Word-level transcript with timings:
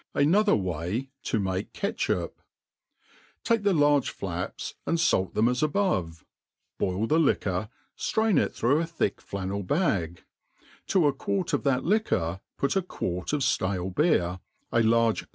Jmthir 0.15 0.45
iVay 0.47 1.09
io 1.31 1.39
makt 1.39 1.73
CHUhup. 1.75 2.31
T 3.43 3.53
AREtbe 3.53 3.79
large 3.79 4.09
flaps, 4.09 4.73
and 4.87 4.97
fait 4.99 5.35
them 5.35 5.47
as 5.47 5.61
above} 5.61 6.25
boil 6.79 7.05
the 7.05 7.19
li 7.19 7.35
.uX 7.35 7.69
ftriinit 7.99 8.51
through 8.51 8.79
a 8.81 8.87
thick 8.87 9.21
flannel 9.21 9.61
bag; 9.61 10.23
to 10.87 11.05
a 11.05 11.13
quart 11.13 11.53
of 11.53 11.61
that 11.65 11.83
lirjr 11.83 12.39
put 12.57 12.75
a 12.75 12.81
quart 12.81 13.31
of 13.31 13.41
ftale 13.41 13.93
beer, 13.93 14.39
a 14.71 14.81
large 14.81 15.25
fV. 15.25 15.29